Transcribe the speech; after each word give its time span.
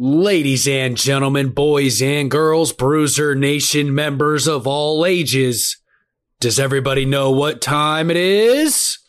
Ladies 0.00 0.68
and 0.68 0.96
gentlemen, 0.96 1.48
boys 1.48 2.00
and 2.00 2.30
girls, 2.30 2.72
Bruiser 2.72 3.34
Nation 3.34 3.92
members 3.92 4.46
of 4.46 4.64
all 4.64 5.04
ages, 5.04 5.76
does 6.38 6.60
everybody 6.60 7.04
know 7.04 7.32
what 7.32 7.60
time 7.60 8.08
it 8.08 8.16
is? 8.16 9.00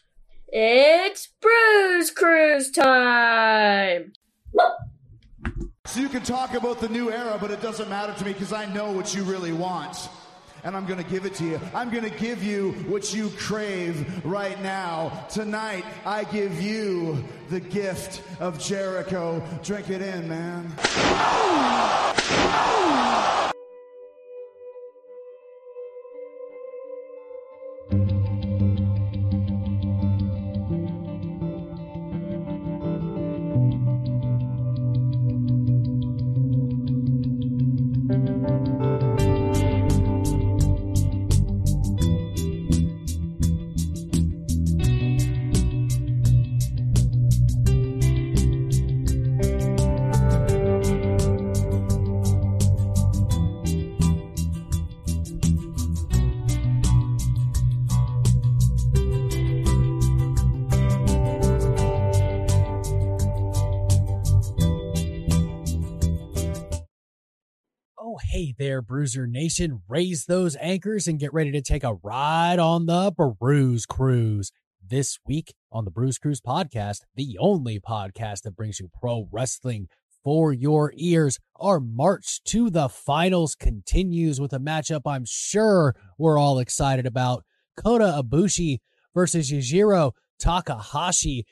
It's 0.47 1.27
Bruise 1.39 2.09
Cruise 2.09 2.71
time! 2.71 4.13
So 5.85 5.99
you 5.99 6.09
can 6.09 6.23
talk 6.23 6.55
about 6.55 6.79
the 6.79 6.89
new 6.89 7.11
era, 7.11 7.37
but 7.39 7.51
it 7.51 7.61
doesn't 7.61 7.87
matter 7.87 8.15
to 8.17 8.25
me 8.25 8.33
because 8.33 8.51
I 8.51 8.65
know 8.73 8.91
what 8.91 9.13
you 9.13 9.21
really 9.21 9.53
want. 9.53 10.09
And 10.63 10.75
I'm 10.75 10.85
going 10.85 11.03
to 11.03 11.09
give 11.09 11.25
it 11.25 11.35
to 11.35 11.45
you. 11.45 11.59
I'm 11.73 11.89
going 11.89 12.03
to 12.03 12.09
give 12.09 12.43
you 12.43 12.71
what 12.87 13.13
you 13.13 13.29
crave 13.37 14.25
right 14.25 14.61
now. 14.61 15.25
Tonight, 15.29 15.85
I 16.05 16.23
give 16.25 16.61
you 16.61 17.23
the 17.49 17.59
gift 17.59 18.21
of 18.39 18.59
Jericho. 18.59 19.41
Drink 19.63 19.89
it 19.89 20.01
in, 20.01 20.27
man. 20.27 20.73
There, 68.79 68.81
Bruiser 68.81 69.27
Nation. 69.27 69.81
Raise 69.89 70.25
those 70.25 70.55
anchors 70.61 71.05
and 71.05 71.19
get 71.19 71.33
ready 71.33 71.51
to 71.51 71.61
take 71.61 71.83
a 71.83 71.95
ride 71.95 72.59
on 72.59 72.85
the 72.85 73.11
Bruise 73.11 73.85
Cruise. 73.85 74.53
This 74.81 75.19
week 75.27 75.53
on 75.69 75.83
the 75.83 75.91
Bruise 75.91 76.17
Cruise 76.17 76.39
podcast, 76.39 76.99
the 77.15 77.35
only 77.41 77.77
podcast 77.77 78.43
that 78.43 78.55
brings 78.55 78.79
you 78.79 78.89
pro 78.97 79.27
wrestling 79.33 79.87
for 80.23 80.53
your 80.53 80.93
ears, 80.95 81.39
our 81.57 81.81
march 81.81 82.41
to 82.45 82.69
the 82.69 82.87
finals 82.87 83.53
continues 83.53 84.39
with 84.39 84.53
a 84.53 84.59
matchup 84.59 85.01
I'm 85.05 85.25
sure 85.25 85.93
we're 86.17 86.39
all 86.39 86.59
excited 86.59 87.05
about. 87.05 87.43
Kota 87.75 88.23
Ibushi 88.23 88.77
versus 89.13 89.51
Yujiro 89.51 90.13
Takahashi. 90.39 91.45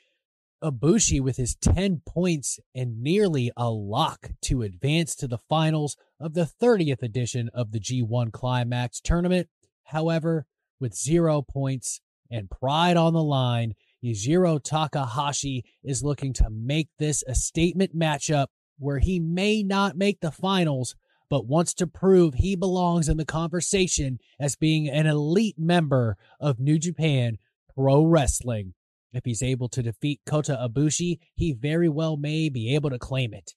Ibushi 0.64 1.20
with 1.20 1.36
his 1.36 1.54
10 1.56 2.00
points 2.06 2.58
and 2.74 3.02
nearly 3.02 3.52
a 3.54 3.68
lock 3.68 4.30
to 4.42 4.62
advance 4.62 5.14
to 5.16 5.28
the 5.28 5.38
finals 5.38 5.94
of 6.20 6.34
the 6.34 6.48
30th 6.60 7.02
edition 7.02 7.50
of 7.54 7.72
the 7.72 7.80
G1 7.80 8.32
Climax 8.32 9.00
tournament. 9.00 9.48
However, 9.84 10.46
with 10.80 10.94
zero 10.94 11.42
points 11.42 12.00
and 12.30 12.50
pride 12.50 12.96
on 12.96 13.12
the 13.12 13.22
line, 13.22 13.74
Yujiro 14.04 14.62
Takahashi 14.62 15.64
is 15.82 16.02
looking 16.02 16.32
to 16.34 16.50
make 16.50 16.88
this 16.98 17.24
a 17.26 17.34
statement 17.34 17.96
matchup 17.96 18.46
where 18.78 18.98
he 18.98 19.18
may 19.18 19.62
not 19.62 19.96
make 19.96 20.20
the 20.20 20.30
finals, 20.30 20.94
but 21.28 21.46
wants 21.46 21.74
to 21.74 21.86
prove 21.86 22.34
he 22.34 22.54
belongs 22.54 23.08
in 23.08 23.16
the 23.16 23.24
conversation 23.24 24.18
as 24.38 24.56
being 24.56 24.88
an 24.88 25.06
elite 25.06 25.58
member 25.58 26.16
of 26.40 26.60
New 26.60 26.78
Japan 26.78 27.38
Pro 27.74 28.04
Wrestling. 28.04 28.74
If 29.12 29.24
he's 29.24 29.42
able 29.42 29.68
to 29.70 29.82
defeat 29.82 30.20
Kota 30.26 30.56
Ibushi, 30.60 31.18
he 31.34 31.52
very 31.52 31.88
well 31.88 32.16
may 32.16 32.48
be 32.48 32.74
able 32.74 32.90
to 32.90 32.98
claim 32.98 33.34
it. 33.34 33.54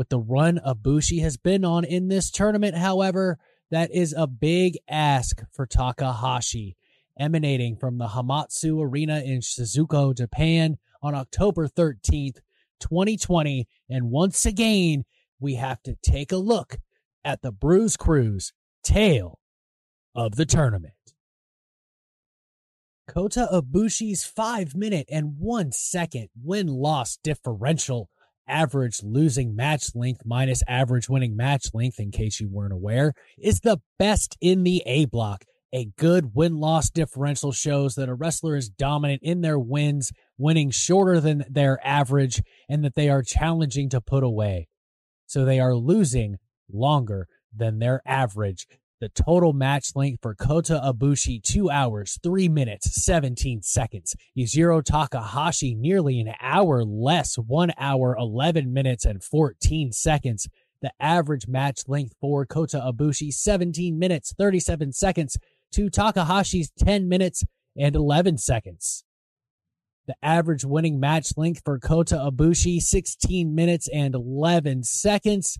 With 0.00 0.08
the 0.08 0.18
run 0.18 0.58
Ibushi 0.66 1.20
has 1.20 1.36
been 1.36 1.62
on 1.62 1.84
in 1.84 2.08
this 2.08 2.30
tournament, 2.30 2.74
however, 2.74 3.38
that 3.70 3.94
is 3.94 4.14
a 4.16 4.26
big 4.26 4.78
ask 4.88 5.42
for 5.52 5.66
Takahashi, 5.66 6.78
emanating 7.18 7.76
from 7.76 7.98
the 7.98 8.06
Hamamatsu 8.06 8.82
Arena 8.82 9.20
in 9.20 9.40
Shizuoka, 9.40 10.16
Japan 10.16 10.78
on 11.02 11.14
October 11.14 11.68
13th, 11.68 12.38
2020. 12.80 13.68
And 13.90 14.10
once 14.10 14.46
again, 14.46 15.04
we 15.38 15.56
have 15.56 15.82
to 15.82 15.96
take 16.02 16.32
a 16.32 16.38
look 16.38 16.78
at 17.22 17.42
the 17.42 17.52
Bruise 17.52 17.98
Cruise 17.98 18.54
tale 18.82 19.38
of 20.14 20.36
the 20.36 20.46
tournament. 20.46 20.94
Kota 23.06 23.46
Ibushi's 23.52 24.24
five 24.24 24.74
minute 24.74 25.08
and 25.10 25.36
one 25.38 25.72
second 25.72 26.30
win 26.42 26.68
loss 26.68 27.18
differential, 27.22 28.08
average 28.50 29.02
losing 29.02 29.54
match 29.54 29.94
length 29.94 30.22
minus 30.24 30.62
average 30.66 31.08
winning 31.08 31.36
match 31.36 31.68
length, 31.72 32.00
in 32.00 32.10
case 32.10 32.40
you 32.40 32.48
weren't 32.50 32.72
aware, 32.72 33.12
is 33.38 33.60
the 33.60 33.80
best 33.98 34.36
in 34.40 34.64
the 34.64 34.82
A 34.86 35.04
block. 35.06 35.44
A 35.72 35.86
good 35.96 36.34
win 36.34 36.58
loss 36.58 36.90
differential 36.90 37.52
shows 37.52 37.94
that 37.94 38.08
a 38.08 38.14
wrestler 38.14 38.56
is 38.56 38.68
dominant 38.68 39.22
in 39.22 39.40
their 39.40 39.58
wins, 39.58 40.10
winning 40.36 40.70
shorter 40.70 41.20
than 41.20 41.44
their 41.48 41.78
average, 41.86 42.42
and 42.68 42.84
that 42.84 42.96
they 42.96 43.08
are 43.08 43.22
challenging 43.22 43.88
to 43.90 44.00
put 44.00 44.24
away. 44.24 44.66
So 45.26 45.44
they 45.44 45.60
are 45.60 45.76
losing 45.76 46.38
longer 46.68 47.28
than 47.54 47.78
their 47.78 48.02
average. 48.04 48.66
The 49.00 49.08
total 49.08 49.54
match 49.54 49.96
length 49.96 50.20
for 50.20 50.34
Kota 50.34 50.78
Ibushi, 50.84 51.42
2 51.42 51.70
hours, 51.70 52.18
3 52.22 52.50
minutes, 52.50 53.02
17 53.02 53.62
seconds. 53.62 54.14
Yujiro 54.36 54.84
Takahashi, 54.84 55.74
nearly 55.74 56.20
an 56.20 56.34
hour 56.38 56.84
less, 56.84 57.36
1 57.36 57.72
hour, 57.78 58.14
11 58.14 58.70
minutes, 58.70 59.06
and 59.06 59.24
14 59.24 59.92
seconds. 59.92 60.48
The 60.82 60.92
average 61.00 61.48
match 61.48 61.88
length 61.88 62.14
for 62.20 62.44
Kota 62.44 62.76
Ibushi, 62.76 63.32
17 63.32 63.98
minutes, 63.98 64.34
37 64.36 64.92
seconds, 64.92 65.38
to 65.72 65.88
Takahashi's 65.88 66.70
10 66.78 67.08
minutes 67.08 67.42
and 67.78 67.96
11 67.96 68.36
seconds. 68.36 69.04
The 70.08 70.16
average 70.22 70.66
winning 70.66 71.00
match 71.00 71.38
length 71.38 71.62
for 71.64 71.78
Kota 71.78 72.16
Ibushi, 72.16 72.82
16 72.82 73.54
minutes 73.54 73.88
and 73.88 74.14
11 74.14 74.82
seconds. 74.82 75.58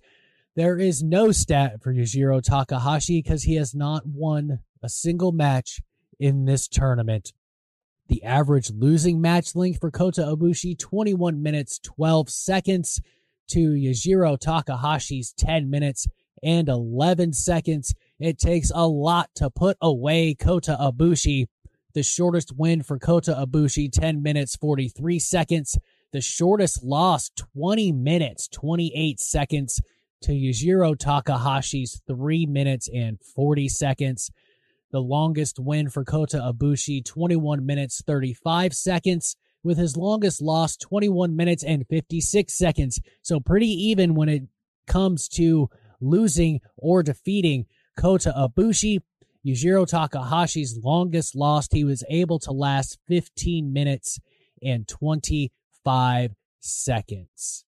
There 0.60 0.78
is 0.78 1.02
no 1.02 1.32
stat 1.32 1.80
for 1.80 1.90
Yujiro 1.90 2.42
Takahashi 2.42 3.22
because 3.22 3.44
he 3.44 3.54
has 3.54 3.74
not 3.74 4.04
won 4.04 4.58
a 4.82 4.90
single 4.90 5.32
match 5.32 5.80
in 6.18 6.44
this 6.44 6.68
tournament. 6.68 7.32
The 8.08 8.22
average 8.22 8.70
losing 8.70 9.22
match 9.22 9.56
length 9.56 9.80
for 9.80 9.90
Kota 9.90 10.20
Ibushi, 10.20 10.78
21 10.78 11.42
minutes, 11.42 11.78
12 11.78 12.28
seconds 12.28 13.00
to 13.48 13.70
Yujiro 13.70 14.38
Takahashi's 14.38 15.32
10 15.32 15.70
minutes 15.70 16.06
and 16.42 16.68
11 16.68 17.32
seconds. 17.32 17.94
It 18.18 18.38
takes 18.38 18.70
a 18.74 18.86
lot 18.86 19.30
to 19.36 19.48
put 19.48 19.78
away 19.80 20.34
Kota 20.34 20.76
Ibushi. 20.78 21.46
The 21.94 22.02
shortest 22.02 22.52
win 22.54 22.82
for 22.82 22.98
Kota 22.98 23.32
Ibushi, 23.32 23.90
10 23.90 24.22
minutes, 24.22 24.56
43 24.56 25.20
seconds. 25.20 25.78
The 26.12 26.20
shortest 26.20 26.84
loss, 26.84 27.30
20 27.54 27.92
minutes, 27.92 28.46
28 28.48 29.18
seconds 29.18 29.80
to 30.22 30.32
Yujiro 30.32 30.96
Takahashi's 30.96 32.00
3 32.06 32.46
minutes 32.46 32.88
and 32.92 33.18
40 33.20 33.68
seconds. 33.68 34.30
The 34.92 35.00
longest 35.00 35.58
win 35.58 35.88
for 35.88 36.04
Kota 36.04 36.38
Ibushi, 36.38 37.04
21 37.04 37.64
minutes, 37.64 38.02
35 38.06 38.74
seconds, 38.74 39.36
with 39.62 39.78
his 39.78 39.96
longest 39.96 40.42
loss, 40.42 40.76
21 40.76 41.36
minutes 41.36 41.62
and 41.62 41.86
56 41.88 42.52
seconds. 42.52 43.00
So 43.22 43.40
pretty 43.40 43.68
even 43.68 44.14
when 44.14 44.28
it 44.28 44.42
comes 44.86 45.28
to 45.28 45.68
losing 46.00 46.60
or 46.76 47.02
defeating 47.02 47.66
Kota 47.96 48.32
Ibushi. 48.36 48.98
Yujiro 49.46 49.88
Takahashi's 49.88 50.78
longest 50.82 51.34
loss, 51.34 51.68
he 51.70 51.84
was 51.84 52.04
able 52.10 52.38
to 52.40 52.52
last 52.52 52.98
15 53.08 53.72
minutes 53.72 54.18
and 54.62 54.86
25 54.86 56.32
seconds. 56.60 57.64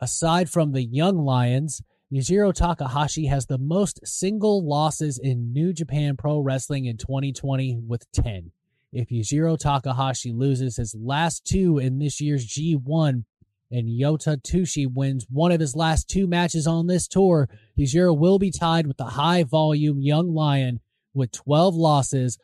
Aside 0.00 0.48
from 0.48 0.72
the 0.72 0.82
Young 0.82 1.18
Lions, 1.18 1.82
Yujiro 2.10 2.54
Takahashi 2.54 3.26
has 3.26 3.44
the 3.44 3.58
most 3.58 4.00
single 4.06 4.66
losses 4.66 5.18
in 5.18 5.52
New 5.52 5.74
Japan 5.74 6.16
Pro 6.16 6.40
Wrestling 6.40 6.86
in 6.86 6.96
2020 6.96 7.82
with 7.86 8.10
10. 8.12 8.50
If 8.92 9.10
Yujiro 9.10 9.58
Takahashi 9.58 10.32
loses 10.32 10.76
his 10.76 10.94
last 10.94 11.44
two 11.44 11.78
in 11.78 11.98
this 11.98 12.18
year's 12.18 12.46
G1 12.48 13.24
and 13.70 13.88
Yota 13.88 14.40
Tsuji 14.42 14.92
wins 14.92 15.26
one 15.28 15.52
of 15.52 15.60
his 15.60 15.76
last 15.76 16.08
two 16.08 16.26
matches 16.26 16.66
on 16.66 16.86
this 16.86 17.06
tour, 17.06 17.48
Yujiro 17.78 18.16
will 18.16 18.38
be 18.38 18.50
tied 18.50 18.86
with 18.86 18.96
the 18.96 19.04
high 19.04 19.44
volume 19.44 20.00
Young 20.00 20.34
Lion 20.34 20.80
with 21.12 21.30
12 21.30 21.76
losses 21.76 22.38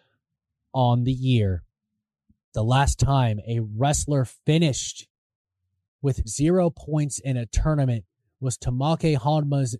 on 0.74 1.04
the 1.04 1.12
year. 1.12 1.64
The 2.52 2.62
last 2.62 3.00
time 3.00 3.40
a 3.48 3.60
wrestler 3.60 4.26
finished 4.26 5.08
with 6.06 6.28
zero 6.28 6.70
points 6.70 7.18
in 7.18 7.36
a 7.36 7.46
tournament 7.46 8.04
was 8.38 8.56
Tomoaki 8.56 9.16
Honma's 9.16 9.76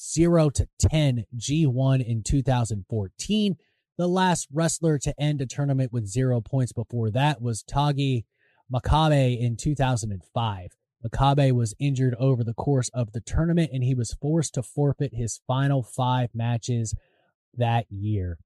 0 0.00 0.50
to 0.50 0.66
10 0.80 1.26
G1 1.36 2.04
in 2.04 2.24
2014. 2.24 3.56
The 3.96 4.08
last 4.08 4.48
wrestler 4.52 4.98
to 4.98 5.14
end 5.16 5.40
a 5.40 5.46
tournament 5.46 5.92
with 5.92 6.08
zero 6.08 6.40
points 6.40 6.72
before 6.72 7.12
that 7.12 7.40
was 7.40 7.62
Togi 7.62 8.26
Makabe 8.68 9.38
in 9.38 9.56
2005. 9.56 10.70
Makabe 11.06 11.52
was 11.52 11.76
injured 11.78 12.16
over 12.18 12.42
the 12.42 12.52
course 12.52 12.88
of 12.92 13.12
the 13.12 13.20
tournament 13.20 13.70
and 13.72 13.84
he 13.84 13.94
was 13.94 14.12
forced 14.14 14.54
to 14.54 14.64
forfeit 14.64 15.14
his 15.14 15.40
final 15.46 15.84
five 15.84 16.30
matches 16.34 16.96
that 17.56 17.86
year. 17.88 18.38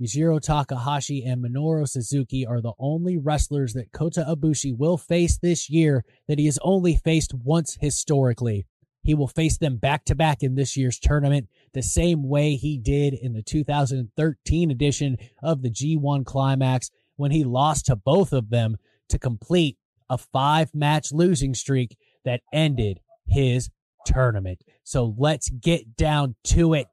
Yujiro 0.00 0.38
Takahashi 0.38 1.24
and 1.24 1.42
Minoru 1.42 1.88
Suzuki 1.88 2.44
are 2.44 2.60
the 2.60 2.74
only 2.78 3.16
wrestlers 3.16 3.72
that 3.72 3.92
Kota 3.92 4.26
Ibushi 4.28 4.76
will 4.76 4.98
face 4.98 5.38
this 5.38 5.70
year 5.70 6.04
that 6.28 6.38
he 6.38 6.44
has 6.44 6.58
only 6.60 6.96
faced 6.96 7.32
once 7.32 7.78
historically. 7.80 8.66
He 9.02 9.14
will 9.14 9.28
face 9.28 9.56
them 9.56 9.78
back 9.78 10.04
to 10.06 10.14
back 10.14 10.42
in 10.42 10.54
this 10.54 10.76
year's 10.76 10.98
tournament, 10.98 11.48
the 11.72 11.82
same 11.82 12.28
way 12.28 12.56
he 12.56 12.76
did 12.76 13.14
in 13.14 13.32
the 13.32 13.42
2013 13.42 14.70
edition 14.70 15.16
of 15.42 15.62
the 15.62 15.70
G1 15.70 16.26
Climax 16.26 16.90
when 17.16 17.30
he 17.30 17.44
lost 17.44 17.86
to 17.86 17.96
both 17.96 18.34
of 18.34 18.50
them 18.50 18.76
to 19.08 19.18
complete 19.18 19.78
a 20.10 20.18
five 20.18 20.74
match 20.74 21.10
losing 21.10 21.54
streak 21.54 21.96
that 22.24 22.42
ended 22.52 23.00
his 23.26 23.70
tournament. 24.04 24.60
So 24.84 25.14
let's 25.16 25.48
get 25.48 25.96
down 25.96 26.34
to 26.44 26.74
it 26.74 26.88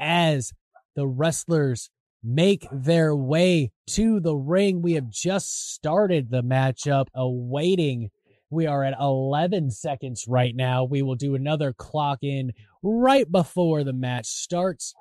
as 0.00 0.52
the 0.96 1.06
wrestlers 1.06 1.90
make 2.22 2.66
their 2.72 3.14
way 3.14 3.72
to 3.88 4.20
the 4.20 4.36
ring. 4.36 4.82
We 4.82 4.94
have 4.94 5.10
just 5.10 5.72
started 5.74 6.30
the 6.30 6.42
matchup, 6.42 7.06
awaiting. 7.14 8.10
We 8.50 8.66
are 8.66 8.82
at 8.82 8.98
11 8.98 9.70
seconds 9.70 10.26
right 10.26 10.54
now. 10.54 10.84
We 10.84 11.02
will 11.02 11.14
do 11.14 11.34
another 11.34 11.72
clock 11.72 12.18
in 12.22 12.52
right 12.82 13.30
before 13.30 13.84
the 13.84 13.92
match 13.92 14.26
starts 14.26 14.94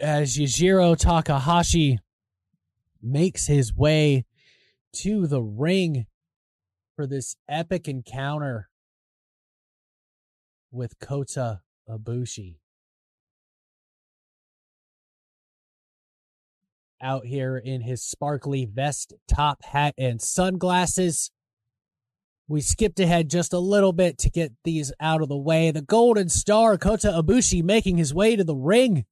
as 0.00 0.36
Yujiro 0.36 0.96
Takahashi 0.96 1.98
makes 3.02 3.46
his 3.46 3.74
way 3.74 4.24
to 4.92 5.26
the 5.26 5.42
ring 5.42 6.06
for 6.94 7.06
this 7.06 7.36
epic 7.48 7.88
encounter 7.88 8.68
with 10.70 10.98
Kota 10.98 11.60
Ibushi. 11.88 12.56
Out 17.02 17.26
here 17.26 17.58
in 17.58 17.82
his 17.82 18.02
sparkly 18.02 18.64
vest, 18.64 19.12
top 19.28 19.64
hat, 19.64 19.94
and 19.98 20.20
sunglasses. 20.20 21.30
We 22.48 22.60
skipped 22.60 23.00
ahead 23.00 23.28
just 23.28 23.52
a 23.52 23.58
little 23.58 23.92
bit 23.92 24.18
to 24.18 24.30
get 24.30 24.52
these 24.64 24.92
out 24.98 25.20
of 25.20 25.28
the 25.28 25.36
way. 25.36 25.70
The 25.70 25.82
Golden 25.82 26.28
Star, 26.28 26.78
Kota 26.78 27.08
Ibushi, 27.08 27.62
making 27.62 27.98
his 27.98 28.14
way 28.14 28.36
to 28.36 28.44
the 28.44 28.56
ring. 28.56 29.04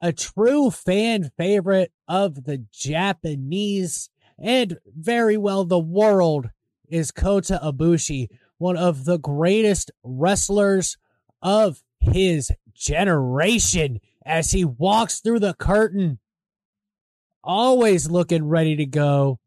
A 0.00 0.12
true 0.12 0.70
fan 0.70 1.30
favorite 1.38 1.92
of 2.06 2.44
the 2.44 2.66
Japanese 2.72 4.10
and 4.38 4.78
very 4.86 5.36
well 5.36 5.64
the 5.64 5.78
world 5.78 6.50
is 6.88 7.10
Kota 7.10 7.60
Ibushi, 7.62 8.28
one 8.58 8.76
of 8.76 9.04
the 9.04 9.18
greatest 9.18 9.90
wrestlers 10.02 10.96
of 11.40 11.82
his 12.00 12.50
generation 12.74 14.00
as 14.26 14.50
he 14.50 14.64
walks 14.64 15.20
through 15.20 15.40
the 15.40 15.54
curtain, 15.54 16.18
always 17.44 18.10
looking 18.10 18.48
ready 18.48 18.76
to 18.76 18.86
go. 18.86 19.38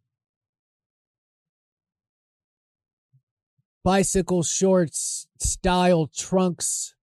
Bicycle 3.83 4.44
shorts, 4.44 5.27
style 5.39 6.07
trunks, 6.07 6.95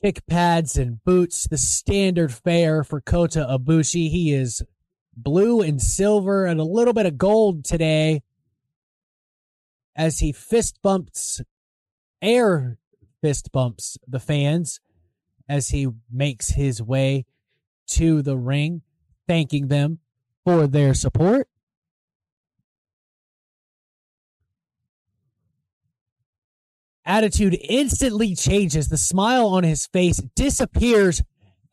kick 0.00 0.26
pads, 0.26 0.76
and 0.76 1.02
boots, 1.04 1.46
the 1.48 1.58
standard 1.58 2.32
fare 2.32 2.84
for 2.84 3.00
Kota 3.00 3.46
Ibushi. 3.50 4.10
He 4.10 4.32
is 4.32 4.62
blue 5.16 5.60
and 5.60 5.82
silver 5.82 6.46
and 6.46 6.60
a 6.60 6.64
little 6.64 6.94
bit 6.94 7.06
of 7.06 7.18
gold 7.18 7.64
today 7.64 8.22
as 9.94 10.20
he 10.20 10.32
fist 10.32 10.78
bumps 10.82 11.42
air 12.22 12.78
fist 13.20 13.52
bumps 13.52 13.98
the 14.06 14.20
fans 14.20 14.80
as 15.48 15.68
he 15.68 15.88
makes 16.10 16.50
his 16.50 16.80
way 16.80 17.26
to 17.86 18.22
the 18.22 18.38
ring 18.38 18.80
thanking 19.26 19.68
them 19.68 19.98
for 20.44 20.66
their 20.66 20.94
support 20.94 21.48
attitude 27.04 27.58
instantly 27.68 28.34
changes 28.34 28.88
the 28.88 28.96
smile 28.96 29.46
on 29.46 29.64
his 29.64 29.86
face 29.86 30.18
disappears 30.34 31.22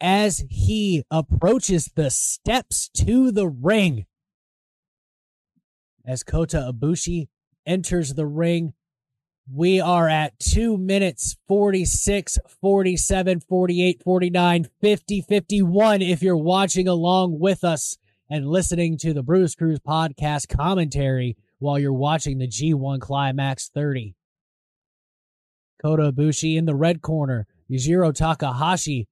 as 0.02 0.44
he 0.50 1.04
approaches 1.12 1.92
the 1.96 2.10
steps 2.10 2.90
to 2.90 3.32
the 3.32 3.48
ring. 3.48 4.06
As 6.06 6.24
Kota 6.24 6.72
Ibushi 6.74 7.28
enters 7.66 8.14
the 8.14 8.26
ring, 8.26 8.74
we 9.52 9.80
are 9.80 10.08
at 10.08 10.38
2 10.40 10.78
minutes 10.78 11.36
46, 11.48 12.38
47, 12.62 13.40
48, 13.40 14.04
49, 14.04 14.68
50, 14.82 15.22
51. 15.22 16.02
If 16.02 16.22
you're 16.22 16.38
watching 16.38 16.88
along 16.88 17.40
with 17.40 17.64
us 17.64 17.98
and 18.30 18.48
listening 18.48 18.98
to 19.00 19.14
the 19.14 19.24
Bruise 19.24 19.56
Cruise 19.56 19.80
podcast 19.80 20.56
commentary 20.56 21.36
while 21.58 21.80
you're 21.80 21.94
watching 21.94 22.38
the 22.38 22.48
G1 22.48 23.02
Climax 23.02 23.70
30. 23.74 24.16
Kota 25.82 26.12
Ibushi 26.12 26.58
in 26.58 26.66
the 26.66 26.76
red 26.76 27.02
corner, 27.02 27.48
Yujiro 27.72 28.14
Takahashi 28.14 29.08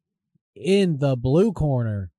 in 0.56 0.98
the 0.98 1.16
blue 1.16 1.52
corner. 1.52 2.12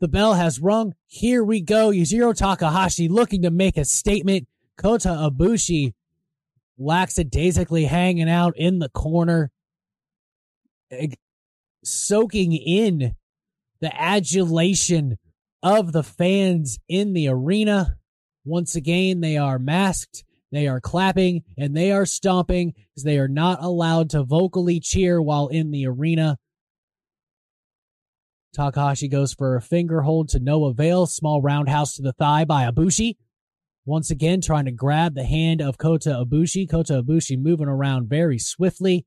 The 0.00 0.08
bell 0.08 0.34
has 0.34 0.60
rung. 0.60 0.94
Here 1.06 1.44
we 1.44 1.60
go. 1.60 1.90
Yujiro 1.90 2.34
Takahashi 2.34 3.08
looking 3.08 3.42
to 3.42 3.50
make 3.50 3.76
a 3.76 3.84
statement. 3.84 4.48
Kota 4.76 5.08
Ibushi 5.08 5.94
lackadaisically 6.78 7.84
hanging 7.84 8.28
out 8.28 8.54
in 8.56 8.78
the 8.78 8.88
corner, 8.88 9.50
soaking 11.84 12.52
in 12.52 13.14
the 13.80 14.00
adulation 14.00 15.18
of 15.62 15.92
the 15.92 16.02
fans 16.02 16.78
in 16.88 17.12
the 17.12 17.28
arena. 17.28 17.96
Once 18.44 18.74
again, 18.74 19.20
they 19.20 19.36
are 19.36 19.58
masked 19.58 20.24
they 20.54 20.68
are 20.68 20.80
clapping 20.80 21.42
and 21.58 21.76
they 21.76 21.90
are 21.90 22.06
stomping 22.06 22.74
because 22.76 23.02
they 23.02 23.18
are 23.18 23.26
not 23.26 23.60
allowed 23.60 24.08
to 24.10 24.22
vocally 24.22 24.78
cheer 24.78 25.20
while 25.20 25.48
in 25.48 25.72
the 25.72 25.84
arena. 25.88 26.38
Takahashi 28.54 29.08
goes 29.08 29.34
for 29.34 29.56
a 29.56 29.60
finger 29.60 30.02
hold 30.02 30.28
to 30.28 30.38
no 30.38 30.66
avail. 30.66 31.06
Small 31.06 31.42
roundhouse 31.42 31.96
to 31.96 32.02
the 32.02 32.12
thigh 32.12 32.44
by 32.44 32.70
Ibushi. 32.70 33.16
Once 33.86 34.10
again, 34.10 34.40
trying 34.40 34.64
to 34.64 34.70
grab 34.70 35.14
the 35.14 35.24
hand 35.24 35.60
of 35.60 35.76
Kota 35.76 36.24
Ibushi. 36.24 36.68
Kota 36.68 37.02
Ibushi 37.02 37.38
moving 37.38 37.68
around 37.68 38.08
very 38.08 38.38
swiftly, 38.38 39.04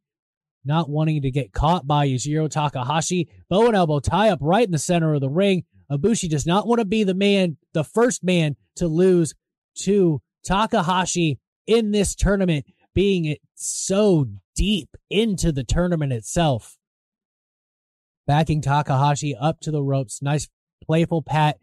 not 0.64 0.90
wanting 0.90 1.22
to 1.24 1.32
get 1.32 1.52
caught 1.52 1.88
by 1.88 2.08
Yujiro 2.08 2.50
Takahashi. 2.50 3.28
Bow 3.50 3.68
and 3.68 3.76
elbow 3.76 4.00
tie 4.00 4.30
up 4.30 4.40
right 4.42 4.66
in 4.66 4.72
the 4.72 4.78
center 4.78 5.16
of 5.16 5.22
the 5.22 5.30
ring. 5.30 5.64
Ibushi 5.92 6.30
does 6.30 6.46
not 6.46 6.68
want 6.68 6.80
to 6.80 6.86
be 6.86 7.04
the 7.04 7.16
man, 7.16 7.58
the 7.74 7.84
first 7.84 8.24
man 8.24 8.56
to 8.76 8.88
lose 8.88 9.34
to 9.80 10.22
Takahashi 10.46 11.40
in 11.66 11.92
this 11.92 12.14
tournament 12.14 12.66
being 12.94 13.36
so 13.56 14.28
deep 14.56 14.90
into 15.10 15.52
the 15.52 15.64
tournament 15.64 16.14
itself. 16.14 16.78
Backing 18.28 18.62
Takahashi 18.62 19.36
up 19.36 19.60
to 19.62 19.72
the 19.72 19.82
ropes. 19.82 20.22
Nice 20.22 20.48
playful 20.84 21.24
pat. 21.24 21.58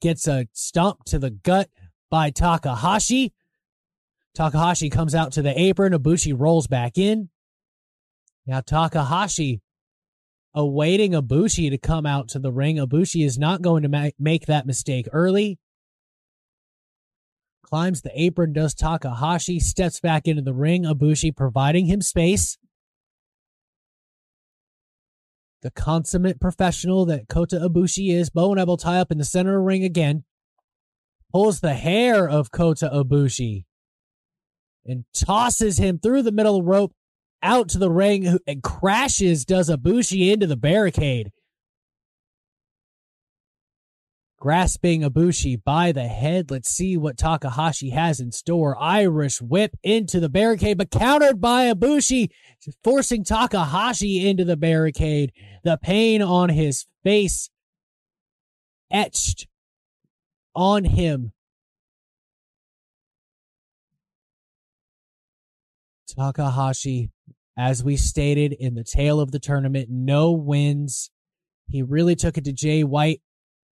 Gets 0.00 0.26
a 0.26 0.46
stomp 0.52 1.04
to 1.04 1.18
the 1.18 1.30
gut 1.30 1.68
by 2.10 2.30
Takahashi. 2.30 3.32
Takahashi 4.34 4.90
comes 4.90 5.14
out 5.14 5.32
to 5.32 5.42
the 5.42 5.58
apron. 5.58 5.92
Ibushi 5.92 6.34
rolls 6.36 6.66
back 6.66 6.98
in. 6.98 7.30
Now 8.46 8.60
Takahashi 8.60 9.60
awaiting 10.54 11.12
Ibushi 11.12 11.70
to 11.70 11.78
come 11.78 12.06
out 12.06 12.28
to 12.28 12.38
the 12.38 12.52
ring. 12.52 12.76
Ibushi 12.76 13.24
is 13.24 13.38
not 13.38 13.62
going 13.62 13.82
to 13.82 13.88
ma- 13.88 14.10
make 14.18 14.46
that 14.46 14.66
mistake 14.66 15.08
early 15.12 15.58
climbs 17.66 18.02
the 18.02 18.12
apron, 18.14 18.52
does 18.52 18.74
Takahashi, 18.74 19.58
steps 19.58 20.00
back 20.00 20.28
into 20.28 20.42
the 20.42 20.54
ring, 20.54 20.84
Ibushi 20.84 21.36
providing 21.36 21.86
him 21.86 22.00
space. 22.00 22.58
The 25.62 25.70
consummate 25.72 26.40
professional 26.40 27.04
that 27.06 27.28
Kota 27.28 27.56
Ibushi 27.56 28.14
is, 28.14 28.30
bow 28.30 28.52
and 28.52 28.60
elbow 28.60 28.76
tie 28.76 29.00
up 29.00 29.10
in 29.10 29.18
the 29.18 29.24
center 29.24 29.56
of 29.56 29.62
the 29.62 29.66
ring 29.66 29.82
again, 29.82 30.24
pulls 31.36 31.60
the 31.60 31.74
hair 31.74 32.26
of 32.26 32.50
Kota 32.50 32.90
Ibushi 32.90 33.66
and 34.86 35.04
tosses 35.14 35.76
him 35.76 35.98
through 35.98 36.22
the 36.22 36.32
middle 36.32 36.62
rope 36.62 36.94
out 37.42 37.68
to 37.68 37.78
the 37.78 37.90
ring 37.90 38.38
and 38.46 38.62
crashes, 38.62 39.44
does 39.44 39.68
Ibushi 39.68 40.32
into 40.32 40.46
the 40.46 40.56
barricade. 40.56 41.30
grasping 44.38 45.02
Ibushi 45.02 45.62
by 45.62 45.92
the 45.92 46.08
head. 46.08 46.50
Let's 46.50 46.70
see 46.70 46.96
what 46.96 47.18
Takahashi 47.18 47.90
has 47.90 48.18
in 48.18 48.32
store. 48.32 48.80
Irish 48.80 49.42
whip 49.42 49.76
into 49.82 50.20
the 50.20 50.30
barricade, 50.30 50.78
but 50.78 50.90
countered 50.90 51.38
by 51.38 51.70
Ibushi, 51.70 52.30
forcing 52.82 53.24
Takahashi 53.24 54.26
into 54.26 54.44
the 54.44 54.56
barricade. 54.56 55.32
The 55.64 55.76
pain 55.76 56.22
on 56.22 56.48
his 56.48 56.86
face 57.04 57.50
etched 58.90 59.48
on 60.56 60.84
him. 60.84 61.32
Takahashi, 66.08 67.10
as 67.58 67.84
we 67.84 67.96
stated 67.96 68.54
in 68.54 68.74
the 68.74 68.84
tale 68.84 69.20
of 69.20 69.30
the 69.30 69.38
tournament, 69.38 69.88
no 69.90 70.32
wins. 70.32 71.10
He 71.68 71.82
really 71.82 72.16
took 72.16 72.38
it 72.38 72.44
to 72.44 72.52
Jay 72.52 72.84
White 72.84 73.20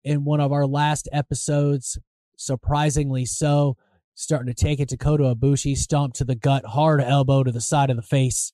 in 0.05 0.25
one 0.25 0.41
of 0.41 0.53
our 0.53 0.67
last 0.67 1.09
episodes, 1.13 1.99
surprisingly 2.37 3.27
so. 3.27 3.77
Starting 4.15 4.53
to 4.53 4.55
take 4.55 4.81
it 4.81 4.89
to 4.91 4.97
Kota 4.97 5.35
Ibushi, 5.35 5.77
stomp 5.77 6.15
to 6.15 6.25
the 6.25 6.35
gut, 6.35 6.65
hard 6.65 7.01
elbow 7.01 7.43
to 7.43 7.53
the 7.53 7.61
side 7.61 7.91
of 7.91 7.97
the 7.97 8.03
face. 8.03 8.53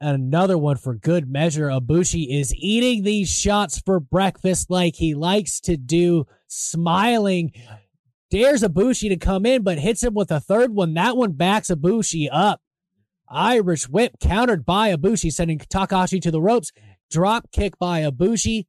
And 0.00 0.14
another 0.14 0.56
one 0.56 0.76
for 0.76 0.94
good 0.94 1.28
measure. 1.28 1.68
Ibushi 1.68 2.26
is 2.30 2.54
eating 2.54 3.02
these 3.02 3.28
shots 3.28 3.80
for 3.80 3.98
breakfast 3.98 4.70
like 4.70 4.96
he 4.96 5.14
likes 5.14 5.60
to 5.62 5.76
do, 5.76 6.24
smiling. 6.46 7.52
Dares 8.30 8.62
Ibushi 8.62 9.08
to 9.08 9.16
come 9.16 9.44
in, 9.44 9.62
but 9.62 9.78
hits 9.78 10.04
him 10.04 10.14
with 10.14 10.30
a 10.30 10.38
third 10.38 10.72
one. 10.72 10.94
That 10.94 11.16
one 11.16 11.32
backs 11.32 11.68
Ibushi 11.68 12.28
up. 12.30 12.60
Irish 13.28 13.88
whip 13.88 14.12
countered 14.20 14.64
by 14.64 14.94
Ibushi, 14.94 15.32
sending 15.32 15.58
Takahashi 15.58 16.20
to 16.20 16.30
the 16.30 16.40
ropes. 16.40 16.70
Drop 17.10 17.50
kick 17.50 17.78
by 17.78 18.02
Ibushi, 18.02 18.66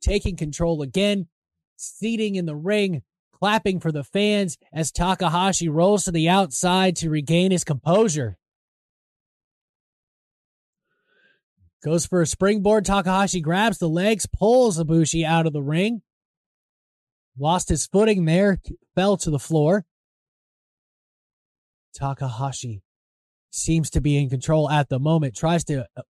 taking 0.00 0.36
control 0.36 0.82
again, 0.82 1.28
seating 1.76 2.34
in 2.34 2.46
the 2.46 2.56
ring, 2.56 3.02
clapping 3.32 3.80
for 3.80 3.92
the 3.92 4.04
fans 4.04 4.58
as 4.72 4.92
Takahashi 4.92 5.68
rolls 5.68 6.04
to 6.04 6.12
the 6.12 6.28
outside 6.28 6.96
to 6.96 7.08
regain 7.10 7.50
his 7.50 7.64
composure. 7.64 8.36
Goes 11.84 12.06
for 12.06 12.22
a 12.22 12.26
springboard. 12.26 12.84
Takahashi 12.84 13.40
grabs 13.40 13.78
the 13.78 13.88
legs, 13.88 14.26
pulls 14.26 14.78
Ibushi 14.78 15.24
out 15.24 15.46
of 15.46 15.52
the 15.52 15.62
ring. 15.62 16.02
Lost 17.36 17.68
his 17.68 17.86
footing 17.86 18.24
there, 18.24 18.60
fell 18.94 19.16
to 19.16 19.30
the 19.30 19.38
floor. 19.38 19.84
Takahashi 21.94 22.82
seems 23.50 23.90
to 23.90 24.00
be 24.00 24.16
in 24.16 24.30
control 24.30 24.70
at 24.70 24.88
the 24.88 25.00
moment, 25.00 25.34
tries 25.34 25.64
to 25.64 25.86
uh, 25.96 26.02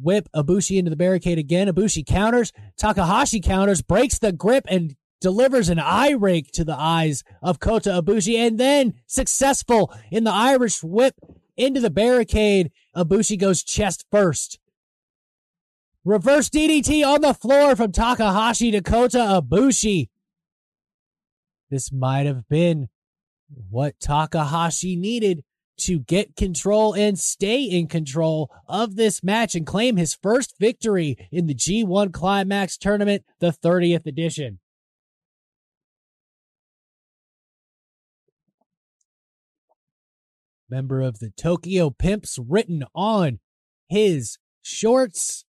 whip 0.00 0.28
Ibushi 0.34 0.78
into 0.78 0.90
the 0.90 0.96
barricade 0.96 1.38
again. 1.38 1.68
Ibushi 1.68 2.04
counters. 2.06 2.52
Takahashi 2.76 3.40
counters, 3.40 3.82
breaks 3.82 4.18
the 4.18 4.32
grip, 4.32 4.64
and 4.68 4.94
delivers 5.20 5.70
an 5.70 5.78
eye 5.78 6.10
rake 6.10 6.50
to 6.52 6.64
the 6.64 6.76
eyes 6.78 7.24
of 7.42 7.60
Kota 7.60 8.02
Ibushi, 8.02 8.36
and 8.36 8.58
then 8.58 8.94
successful 9.06 9.92
in 10.10 10.24
the 10.24 10.32
Irish 10.32 10.82
whip 10.82 11.14
into 11.56 11.80
the 11.80 11.90
barricade. 11.90 12.70
Ibushi 12.94 13.38
goes 13.38 13.62
chest 13.62 14.04
first. 14.10 14.58
Reverse 16.04 16.50
DDT 16.50 17.02
on 17.02 17.22
the 17.22 17.32
floor 17.32 17.74
from 17.76 17.90
Takahashi 17.90 18.70
to 18.72 18.82
Kota 18.82 19.40
Ibushi. 19.40 20.10
This 21.70 21.90
might 21.90 22.26
have 22.26 22.46
been 22.46 22.88
what 23.70 23.98
Takahashi 24.00 24.96
needed 24.96 25.44
to 25.78 25.98
get 25.98 26.36
control 26.36 26.92
and 26.92 27.18
stay 27.18 27.62
in 27.62 27.86
control 27.88 28.50
of 28.68 28.96
this 28.96 29.24
match 29.24 29.54
and 29.54 29.66
claim 29.66 29.96
his 29.96 30.14
first 30.14 30.56
victory 30.60 31.16
in 31.32 31.46
the 31.46 31.54
G1 31.54 32.12
Climax 32.12 32.76
Tournament, 32.76 33.24
the 33.40 33.50
30th 33.50 34.06
edition. 34.06 34.58
Member 40.68 41.00
of 41.00 41.18
the 41.18 41.30
Tokyo 41.30 41.88
Pimps 41.88 42.38
written 42.38 42.84
on 42.94 43.40
his 43.88 44.36
shorts 44.62 45.46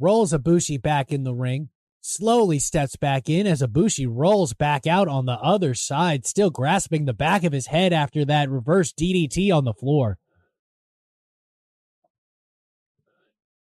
rolls 0.00 0.32
Ibushi 0.32 0.80
back 0.80 1.12
in 1.12 1.24
the 1.24 1.34
ring 1.34 1.68
slowly 2.06 2.58
steps 2.58 2.96
back 2.96 3.30
in 3.30 3.46
as 3.46 3.62
Ibushi 3.62 4.06
rolls 4.08 4.52
back 4.52 4.86
out 4.86 5.08
on 5.08 5.24
the 5.24 5.40
other 5.40 5.72
side, 5.72 6.26
still 6.26 6.50
grasping 6.50 7.06
the 7.06 7.14
back 7.14 7.44
of 7.44 7.52
his 7.52 7.68
head 7.68 7.94
after 7.94 8.26
that 8.26 8.50
reverse 8.50 8.92
DDT 8.92 9.50
on 9.54 9.64
the 9.64 9.72
floor. 9.72 10.18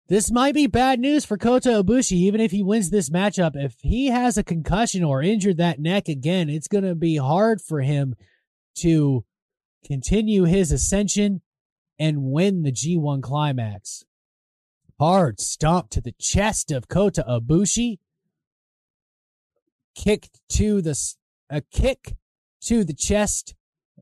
This 0.09 0.31
might 0.31 0.55
be 0.55 0.67
bad 0.67 0.99
news 0.99 1.25
for 1.25 1.39
Kota 1.39 1.83
Ibushi, 1.85 2.13
even 2.13 2.41
if 2.41 2.51
he 2.51 2.65
wins 2.65 2.91
this 2.91 3.09
matchup. 3.09 3.53
If 3.55 3.77
he 3.81 4.09
has 4.09 4.37
a 4.37 4.43
concussion 4.43 5.05
or 5.05 5.23
injured 5.23 5.59
that 5.59 5.79
neck 5.79 6.09
again, 6.09 6.51
it's 6.51 6.69
going 6.69 6.85
to 6.85 6.97
be 6.97 7.17
hard 7.17 7.61
for 7.61 7.81
him 7.81 8.17
to 8.79 9.25
continue 9.87 10.45
his 10.45 10.73
ascension 10.73 11.43
and 11.99 12.25
win 12.25 12.63
the 12.63 12.73
G1 12.73 13.23
climax. 13.23 14.05
Hard 14.99 15.41
stomp 15.41 15.91
to 15.91 16.01
the 16.01 16.13
chest 16.13 16.71
of 16.71 16.89
Kota 16.89 17.25
Ibushi. 17.29 17.99
Kick 19.95 20.29
to 20.51 20.81
the 20.81 20.99
a 21.51 21.61
kick 21.61 22.15
to 22.63 22.85
the 22.85 22.95
chest 22.95 23.55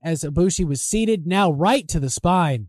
as 0.03 0.23
Ibushi 0.23 0.67
was 0.67 0.83
seated, 0.83 1.27
now 1.27 1.51
right 1.51 1.87
to 1.89 2.01
the 2.01 2.11
spine. 2.11 2.69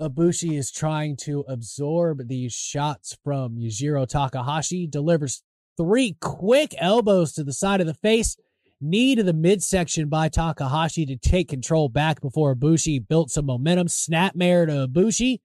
Ibushi 0.00 0.56
is 0.56 0.70
trying 0.70 1.16
to 1.18 1.44
absorb 1.46 2.28
these 2.28 2.54
shots 2.54 3.18
from 3.22 3.56
Yujiro 3.56 4.06
Takahashi, 4.06 4.86
delivers 4.86 5.42
three 5.76 6.16
quick 6.20 6.74
elbows 6.78 7.32
to 7.34 7.44
the 7.44 7.52
side 7.52 7.80
of 7.80 7.86
the 7.86 7.94
face, 7.94 8.36
knee 8.80 9.14
to 9.14 9.22
the 9.22 9.32
midsection 9.32 10.08
by 10.08 10.28
Takahashi 10.28 11.06
to 11.06 11.16
take 11.16 11.48
control 11.48 11.88
back 11.88 12.20
before 12.20 12.54
Ibushi 12.54 13.06
built 13.06 13.30
some 13.30 13.46
momentum, 13.46 13.88
snapmare 13.88 14.66
to 14.66 14.88
Ibushi, 14.88 15.40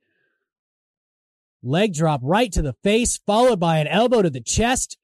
leg 1.62 1.94
drop 1.94 2.22
right 2.24 2.52
to 2.52 2.62
the 2.62 2.76
face, 2.84 3.20
followed 3.26 3.60
by 3.60 3.80
an 3.80 3.88
elbow 3.88 4.22
to 4.22 4.30
the 4.30 4.42
chest 4.42 4.98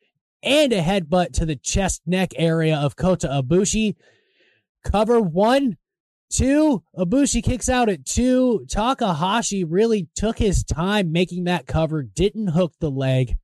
and 0.43 0.71
a 0.71 0.81
headbutt 0.81 1.33
to 1.33 1.45
the 1.45 1.55
chest 1.55 2.01
neck 2.05 2.31
area 2.35 2.75
of 2.75 2.95
Kota 2.95 3.27
Ibushi. 3.27 3.95
Cover 4.83 5.19
one, 5.19 5.77
two. 6.31 6.83
Ibushi 6.97 7.43
kicks 7.43 7.69
out 7.69 7.89
at 7.89 8.05
two. 8.05 8.65
Takahashi 8.69 9.63
really 9.63 10.07
took 10.15 10.37
his 10.39 10.63
time 10.63 11.11
making 11.11 11.43
that 11.43 11.67
cover, 11.67 12.01
didn't 12.01 12.47
hook 12.47 12.73
the 12.79 12.89
leg. 12.89 13.37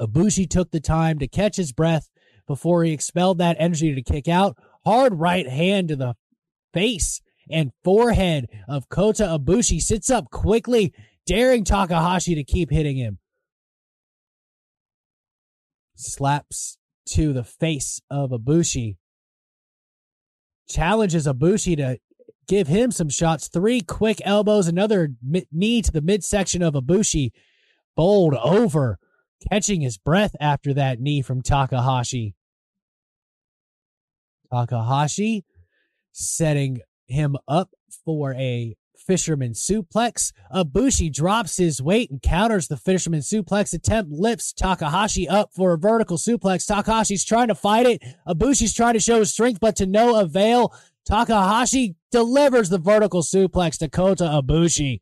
Ibushi 0.00 0.48
took 0.48 0.70
the 0.70 0.80
time 0.80 1.18
to 1.20 1.28
catch 1.28 1.56
his 1.56 1.72
breath 1.72 2.08
before 2.46 2.84
he 2.84 2.92
expelled 2.92 3.38
that 3.38 3.56
energy 3.58 3.94
to 3.94 4.02
kick 4.02 4.28
out. 4.28 4.56
Hard 4.84 5.18
right 5.18 5.48
hand 5.48 5.88
to 5.88 5.96
the 5.96 6.14
face 6.72 7.22
and 7.50 7.72
forehead 7.82 8.48
of 8.68 8.88
Kota 8.88 9.24
Ibushi 9.24 9.80
sits 9.80 10.10
up 10.10 10.30
quickly 10.30 10.92
daring 11.26 11.64
Takahashi 11.64 12.34
to 12.34 12.44
keep 12.44 12.70
hitting 12.70 12.96
him. 12.96 13.18
Slaps 15.96 16.78
to 17.10 17.32
the 17.32 17.44
face 17.44 18.00
of 18.10 18.30
Ibushi. 18.30 18.96
Challenges 20.68 21.26
Ibushi 21.26 21.76
to 21.76 21.98
give 22.48 22.66
him 22.66 22.90
some 22.90 23.08
shots. 23.08 23.48
Three 23.48 23.80
quick 23.80 24.20
elbows, 24.24 24.66
another 24.66 25.10
knee 25.22 25.82
to 25.82 25.92
the 25.92 26.02
midsection 26.02 26.62
of 26.62 26.74
Ibushi. 26.74 27.30
Bowled 27.96 28.34
over, 28.34 28.98
catching 29.50 29.80
his 29.80 29.98
breath 29.98 30.34
after 30.40 30.74
that 30.74 31.00
knee 31.00 31.22
from 31.22 31.42
Takahashi. 31.42 32.34
Takahashi 34.52 35.44
setting 36.12 36.80
him 37.06 37.36
up 37.48 37.70
for 38.04 38.34
a 38.34 38.76
fisherman 38.96 39.52
suplex. 39.52 40.32
Ibushi 40.54 41.12
drops 41.12 41.56
his 41.56 41.82
weight 41.82 42.10
and 42.10 42.22
counters 42.22 42.68
the 42.68 42.76
fisherman 42.76 43.20
suplex 43.20 43.74
attempt, 43.74 44.10
lifts 44.12 44.52
Takahashi 44.52 45.28
up 45.28 45.50
for 45.54 45.72
a 45.72 45.78
vertical 45.78 46.16
suplex. 46.16 46.66
Takahashi's 46.66 47.24
trying 47.24 47.48
to 47.48 47.54
fight 47.54 47.86
it. 47.86 48.02
Ibushi's 48.26 48.74
trying 48.74 48.94
to 48.94 49.00
show 49.00 49.18
his 49.18 49.32
strength, 49.32 49.60
but 49.60 49.76
to 49.76 49.86
no 49.86 50.18
avail. 50.18 50.74
Takahashi 51.04 51.96
delivers 52.10 52.70
the 52.70 52.78
vertical 52.78 53.22
suplex 53.22 53.78
to 53.78 53.88
Kota 53.88 54.24
Ibushi. 54.24 55.00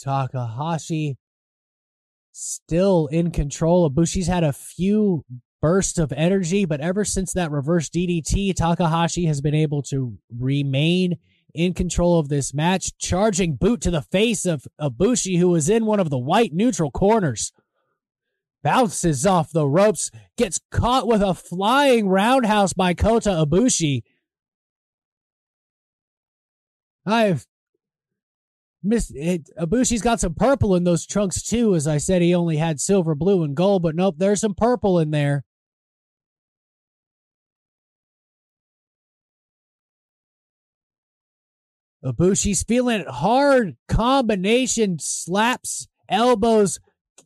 Takahashi 0.00 1.16
still 2.32 3.06
in 3.08 3.30
control. 3.30 3.88
Ibushi's 3.90 4.26
had 4.26 4.44
a 4.44 4.52
few 4.52 5.24
bursts 5.60 5.98
of 5.98 6.12
energy, 6.12 6.64
but 6.64 6.80
ever 6.80 7.04
since 7.04 7.32
that 7.32 7.50
reverse 7.50 7.88
DDT, 7.88 8.54
Takahashi 8.54 9.26
has 9.26 9.40
been 9.40 9.54
able 9.54 9.82
to 9.82 10.18
remain 10.36 11.16
in 11.54 11.74
control 11.74 12.18
of 12.18 12.28
this 12.28 12.54
match, 12.54 12.96
charging 12.98 13.56
boot 13.56 13.80
to 13.80 13.90
the 13.90 14.02
face 14.02 14.46
of 14.46 14.66
Ibushi, 14.80 15.38
who 15.38 15.48
was 15.48 15.68
in 15.68 15.86
one 15.86 15.98
of 15.98 16.10
the 16.10 16.18
white 16.18 16.52
neutral 16.52 16.90
corners. 16.90 17.52
Bounces 18.62 19.24
off 19.24 19.50
the 19.50 19.66
ropes, 19.66 20.10
gets 20.36 20.60
caught 20.70 21.06
with 21.06 21.22
a 21.22 21.34
flying 21.34 22.08
roundhouse 22.08 22.72
by 22.72 22.92
Kota 22.94 23.30
Ibushi. 23.30 24.02
I've 27.06 27.46
missed 28.82 29.12
it. 29.14 29.50
Ibushi's 29.58 30.02
got 30.02 30.20
some 30.20 30.34
purple 30.34 30.74
in 30.74 30.84
those 30.84 31.06
trunks 31.06 31.42
too. 31.42 31.74
As 31.74 31.86
I 31.86 31.98
said, 31.98 32.22
he 32.22 32.34
only 32.34 32.56
had 32.56 32.80
silver, 32.80 33.14
blue, 33.14 33.42
and 33.42 33.54
gold, 33.56 33.82
but 33.82 33.94
nope, 33.94 34.16
there's 34.18 34.40
some 34.40 34.54
purple 34.54 34.98
in 34.98 35.10
there. 35.10 35.44
Ibushi's 42.04 42.62
feeling 42.62 43.00
it 43.00 43.08
hard. 43.08 43.76
Combination 43.88 44.98
slaps, 45.00 45.88
elbows, 46.08 46.78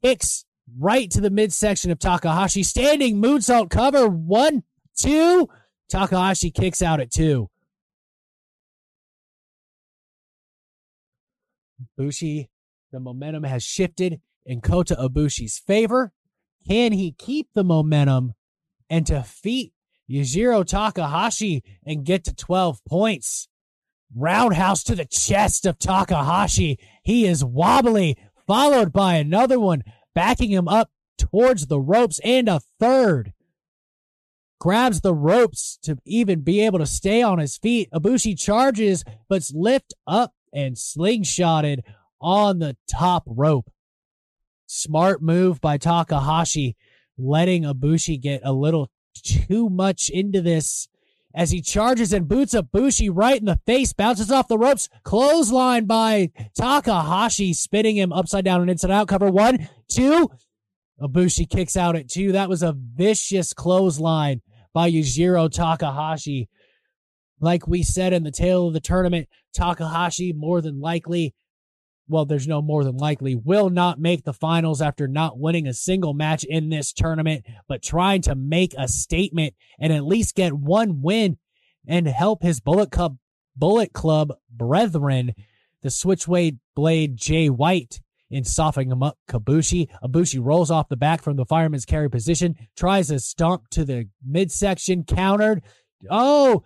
kicks 0.02 0.44
right 0.78 1.10
to 1.10 1.20
the 1.20 1.30
midsection 1.30 1.90
of 1.90 1.98
Takahashi. 1.98 2.62
Standing 2.62 3.20
moonsault 3.20 3.70
cover. 3.70 4.08
One, 4.08 4.62
two. 4.96 5.48
Takahashi 5.88 6.50
kicks 6.50 6.80
out 6.80 7.00
at 7.00 7.10
two. 7.10 7.50
Ibushi, 11.98 12.48
the 12.90 13.00
momentum 13.00 13.44
has 13.44 13.62
shifted 13.62 14.20
in 14.44 14.60
Kota 14.60 14.96
Ibushi's 14.96 15.58
favor. 15.58 16.12
Can 16.66 16.92
he 16.92 17.12
keep 17.12 17.48
the 17.54 17.64
momentum 17.64 18.34
and 18.88 19.04
defeat 19.04 19.72
Yujiro 20.10 20.64
Takahashi 20.64 21.62
and 21.84 22.04
get 22.04 22.24
to 22.24 22.34
12 22.34 22.84
points? 22.84 23.48
Roundhouse 24.14 24.82
to 24.84 24.94
the 24.94 25.06
chest 25.06 25.64
of 25.64 25.78
Takahashi. 25.78 26.78
He 27.02 27.26
is 27.26 27.44
wobbly, 27.44 28.18
followed 28.46 28.92
by 28.92 29.14
another 29.14 29.58
one, 29.58 29.82
backing 30.14 30.50
him 30.50 30.68
up 30.68 30.90
towards 31.16 31.66
the 31.66 31.80
ropes, 31.80 32.20
and 32.22 32.48
a 32.48 32.60
third. 32.78 33.32
Grabs 34.60 35.00
the 35.00 35.14
ropes 35.14 35.78
to 35.82 35.98
even 36.04 36.42
be 36.42 36.60
able 36.60 36.78
to 36.78 36.86
stay 36.86 37.22
on 37.22 37.38
his 37.38 37.56
feet. 37.56 37.88
Ibushi 37.92 38.38
charges, 38.38 39.02
but's 39.28 39.52
lift 39.54 39.94
up 40.06 40.34
and 40.52 40.76
slingshotted 40.76 41.80
on 42.20 42.58
the 42.58 42.76
top 42.88 43.24
rope. 43.26 43.70
Smart 44.66 45.22
move 45.22 45.60
by 45.60 45.76
Takahashi, 45.76 46.76
letting 47.18 47.64
Ibushi 47.64 48.20
get 48.20 48.40
a 48.44 48.52
little 48.52 48.90
too 49.14 49.68
much 49.68 50.08
into 50.08 50.40
this 50.40 50.88
as 51.34 51.50
he 51.50 51.60
charges 51.62 52.12
and 52.12 52.28
boots 52.28 52.54
Ibushi 52.54 53.10
right 53.12 53.38
in 53.38 53.46
the 53.46 53.60
face, 53.66 53.92
bounces 53.92 54.30
off 54.30 54.48
the 54.48 54.58
ropes, 54.58 54.88
clothesline 55.02 55.86
by 55.86 56.30
Takahashi, 56.54 57.54
spinning 57.54 57.96
him 57.96 58.12
upside 58.12 58.44
down 58.44 58.60
and 58.60 58.70
inside 58.70 58.90
out. 58.90 59.08
Cover 59.08 59.30
one, 59.30 59.68
two. 59.88 60.30
Ibushi 61.00 61.48
kicks 61.48 61.76
out 61.76 61.96
at 61.96 62.08
two. 62.08 62.32
That 62.32 62.48
was 62.48 62.62
a 62.62 62.76
vicious 62.76 63.52
clothesline 63.52 64.42
by 64.72 64.90
Yujiro 64.90 65.50
Takahashi. 65.50 66.48
Like 67.42 67.66
we 67.66 67.82
said 67.82 68.12
in 68.12 68.22
the 68.22 68.30
tale 68.30 68.68
of 68.68 68.72
the 68.72 68.80
tournament, 68.80 69.28
Takahashi 69.52 70.32
more 70.32 70.60
than 70.60 70.80
likely, 70.80 71.34
well, 72.08 72.24
there's 72.24 72.46
no 72.46 72.62
more 72.62 72.84
than 72.84 72.96
likely, 72.96 73.34
will 73.34 73.68
not 73.68 74.00
make 74.00 74.24
the 74.24 74.32
finals 74.32 74.80
after 74.80 75.08
not 75.08 75.38
winning 75.38 75.66
a 75.66 75.74
single 75.74 76.14
match 76.14 76.44
in 76.44 76.70
this 76.70 76.92
tournament, 76.92 77.44
but 77.68 77.82
trying 77.82 78.22
to 78.22 78.36
make 78.36 78.74
a 78.78 78.86
statement 78.86 79.54
and 79.80 79.92
at 79.92 80.04
least 80.04 80.36
get 80.36 80.52
one 80.52 81.02
win 81.02 81.36
and 81.86 82.06
help 82.06 82.44
his 82.44 82.60
Bullet 82.60 82.92
Club, 82.92 83.18
Bullet 83.56 83.92
Club 83.92 84.32
brethren, 84.48 85.34
the 85.82 85.90
Switchblade 85.90 86.60
Blade 86.76 87.16
Jay 87.16 87.50
White, 87.50 88.00
in 88.30 88.44
softening 88.44 88.90
him 88.90 89.02
up. 89.02 89.18
Kabushi. 89.28 89.88
Ibushi 90.02 90.38
rolls 90.42 90.70
off 90.70 90.88
the 90.88 90.96
back 90.96 91.22
from 91.22 91.36
the 91.36 91.44
fireman's 91.44 91.84
carry 91.84 92.08
position, 92.08 92.56
tries 92.76 93.10
a 93.10 93.18
stomp 93.18 93.68
to 93.70 93.84
the 93.84 94.08
midsection, 94.24 95.04
countered. 95.04 95.62
Oh, 96.10 96.62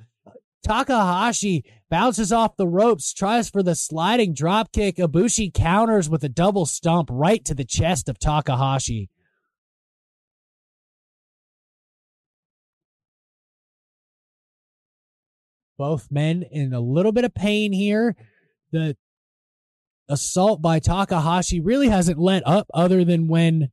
Takahashi 0.62 1.64
bounces 1.88 2.32
off 2.32 2.56
the 2.56 2.66
ropes, 2.66 3.12
tries 3.12 3.48
for 3.48 3.62
the 3.62 3.74
sliding 3.74 4.34
drop 4.34 4.72
kick. 4.72 4.96
Ibushi 4.96 5.52
counters 5.52 6.08
with 6.08 6.24
a 6.24 6.28
double 6.28 6.66
stomp 6.66 7.08
right 7.12 7.44
to 7.44 7.54
the 7.54 7.64
chest 7.64 8.08
of 8.08 8.18
Takahashi. 8.18 9.08
Both 15.78 16.08
men 16.10 16.42
in 16.50 16.72
a 16.72 16.80
little 16.80 17.12
bit 17.12 17.24
of 17.24 17.34
pain 17.34 17.72
here. 17.72 18.16
The 18.72 18.96
assault 20.08 20.62
by 20.62 20.78
Takahashi 20.78 21.60
really 21.60 21.88
hasn't 21.88 22.18
let 22.18 22.46
up 22.46 22.66
other 22.72 23.04
than 23.04 23.28
when 23.28 23.70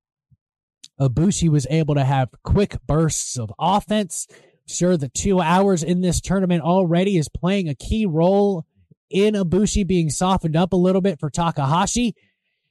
Ibushi 0.99 1.49
was 1.49 1.65
able 1.69 1.95
to 1.95 2.03
have 2.03 2.29
quick 2.43 2.77
bursts 2.85 3.37
of 3.37 3.51
offense 3.57 4.27
Sure, 4.67 4.95
the 4.97 5.09
two 5.09 5.41
hours 5.41 5.83
in 5.83 6.01
this 6.01 6.21
tournament 6.21 6.63
already 6.63 7.17
is 7.17 7.29
playing 7.29 7.67
a 7.67 7.75
key 7.75 8.05
role 8.05 8.65
in 9.09 9.35
Ibushi 9.35 9.85
being 9.85 10.09
softened 10.09 10.55
up 10.55 10.73
a 10.73 10.77
little 10.77 11.01
bit 11.01 11.19
for 11.19 11.29
Takahashi. 11.29 12.15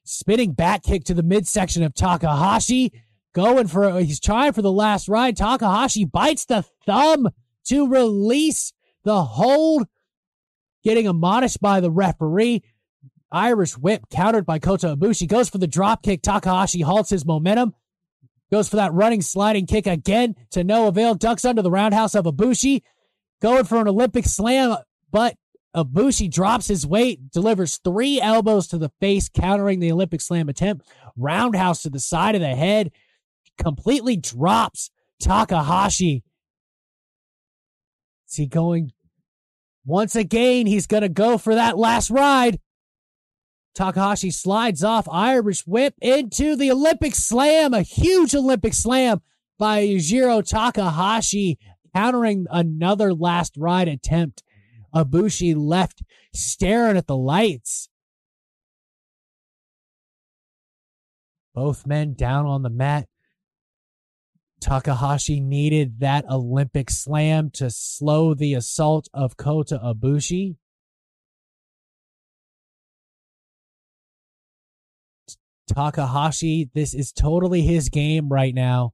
Spinning 0.04 0.52
back 0.52 0.82
kick 0.82 1.04
to 1.04 1.14
the 1.14 1.22
midsection 1.22 1.82
of 1.82 1.94
Takahashi. 1.94 2.92
Going 3.34 3.68
for, 3.68 4.00
he's 4.00 4.20
trying 4.20 4.52
for 4.52 4.62
the 4.62 4.72
last 4.72 5.08
ride. 5.08 5.36
Takahashi 5.36 6.04
bites 6.04 6.44
the 6.44 6.64
thumb 6.84 7.28
to 7.66 7.88
release 7.88 8.72
the 9.04 9.22
hold. 9.22 9.86
Getting 10.82 11.06
admonished 11.06 11.60
by 11.60 11.80
the 11.80 11.90
referee. 11.90 12.62
Irish 13.30 13.78
whip 13.78 14.04
countered 14.10 14.44
by 14.44 14.58
Kota 14.58 14.96
Ibushi. 14.96 15.28
Goes 15.28 15.48
for 15.48 15.58
the 15.58 15.66
drop 15.66 16.02
kick. 16.02 16.22
Takahashi 16.22 16.80
halts 16.80 17.10
his 17.10 17.24
momentum. 17.24 17.74
Goes 18.52 18.68
for 18.68 18.76
that 18.76 18.92
running 18.92 19.22
sliding 19.22 19.66
kick 19.66 19.86
again 19.86 20.36
to 20.50 20.62
no 20.62 20.86
avail. 20.86 21.14
Ducks 21.14 21.46
under 21.46 21.62
the 21.62 21.70
roundhouse 21.70 22.14
of 22.14 22.26
Ibushi. 22.26 22.82
Going 23.40 23.64
for 23.64 23.80
an 23.80 23.88
Olympic 23.88 24.26
slam, 24.26 24.76
but 25.10 25.36
Ibushi 25.74 26.30
drops 26.30 26.68
his 26.68 26.86
weight, 26.86 27.30
delivers 27.30 27.78
three 27.78 28.20
elbows 28.20 28.66
to 28.68 28.78
the 28.78 28.90
face, 29.00 29.30
countering 29.30 29.80
the 29.80 29.90
Olympic 29.90 30.20
slam 30.20 30.50
attempt. 30.50 30.86
Roundhouse 31.16 31.82
to 31.82 31.90
the 31.90 31.98
side 31.98 32.34
of 32.34 32.42
the 32.42 32.54
head. 32.54 32.92
Completely 33.56 34.16
drops 34.16 34.90
Takahashi. 35.18 36.22
Is 38.28 38.36
he 38.36 38.46
going 38.46 38.92
once 39.86 40.14
again? 40.14 40.66
He's 40.66 40.86
going 40.86 41.02
to 41.02 41.08
go 41.08 41.38
for 41.38 41.54
that 41.54 41.78
last 41.78 42.10
ride. 42.10 42.60
Takahashi 43.74 44.30
slides 44.30 44.84
off 44.84 45.08
Irish 45.10 45.66
whip 45.66 45.94
into 46.00 46.56
the 46.56 46.70
Olympic 46.70 47.14
slam, 47.14 47.72
a 47.72 47.82
huge 47.82 48.34
Olympic 48.34 48.74
slam 48.74 49.22
by 49.58 49.86
Yujiro 49.86 50.46
Takahashi, 50.46 51.58
countering 51.94 52.46
another 52.50 53.14
last 53.14 53.56
ride 53.56 53.88
attempt. 53.88 54.42
Ibushi 54.94 55.54
left 55.56 56.02
staring 56.34 56.98
at 56.98 57.06
the 57.06 57.16
lights. 57.16 57.88
Both 61.54 61.86
men 61.86 62.14
down 62.14 62.46
on 62.46 62.62
the 62.62 62.70
mat. 62.70 63.08
Takahashi 64.60 65.40
needed 65.40 66.00
that 66.00 66.24
Olympic 66.30 66.88
slam 66.90 67.50
to 67.54 67.70
slow 67.70 68.32
the 68.32 68.54
assault 68.54 69.08
of 69.12 69.36
Kota 69.36 69.80
Ibushi. 69.82 70.56
Takahashi, 75.74 76.70
this 76.74 76.94
is 76.94 77.12
totally 77.12 77.62
his 77.62 77.88
game 77.88 78.28
right 78.28 78.54
now. 78.54 78.92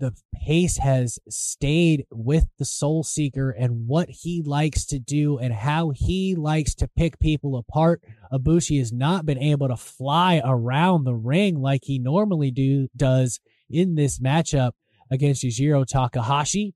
The 0.00 0.14
pace 0.32 0.78
has 0.78 1.18
stayed 1.28 2.06
with 2.12 2.46
the 2.58 2.64
Soul 2.64 3.02
Seeker 3.02 3.50
and 3.50 3.88
what 3.88 4.08
he 4.08 4.42
likes 4.42 4.86
to 4.86 5.00
do 5.00 5.38
and 5.38 5.52
how 5.52 5.90
he 5.90 6.36
likes 6.36 6.74
to 6.76 6.88
pick 6.88 7.18
people 7.18 7.56
apart. 7.56 8.02
Ibushi 8.32 8.78
has 8.78 8.92
not 8.92 9.26
been 9.26 9.38
able 9.38 9.68
to 9.68 9.76
fly 9.76 10.40
around 10.44 11.02
the 11.04 11.16
ring 11.16 11.60
like 11.60 11.82
he 11.84 11.98
normally 11.98 12.52
do 12.52 12.88
does 12.96 13.40
in 13.68 13.96
this 13.96 14.20
matchup 14.20 14.72
against 15.10 15.42
Yujiro 15.42 15.84
Takahashi. 15.84 16.74